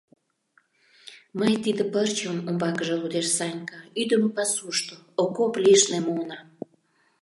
—«Мый 1.39 1.53
тиде 1.63 1.83
пырчым,— 1.93 2.35
умбакыже 2.47 2.95
лудеш 3.01 3.27
Санька,— 3.37 3.79
ӱдымӧ 4.01 4.29
пасушто, 4.37 4.95
окоп 5.23 5.53
лишне 5.63 5.99
муынам. 6.05 6.47